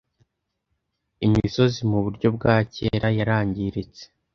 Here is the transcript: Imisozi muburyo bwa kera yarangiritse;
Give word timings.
Imisozi 1.25 1.79
muburyo 1.89 2.27
bwa 2.35 2.55
kera 2.75 3.07
yarangiritse; 3.17 4.03